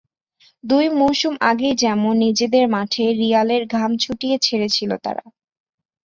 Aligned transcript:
দুই 0.63 0.85
মৌসুম 0.99 1.33
আগেই 1.49 1.75
যেমন 1.75 2.13
নিজেদের 2.17 2.65
মাঠে 2.67 3.05
রিয়ালের 3.13 3.63
ঘাম 3.67 3.91
ছুটিয়ে 3.97 4.37
ছেড়েছিল 4.41 4.91
তারা। 5.05 5.23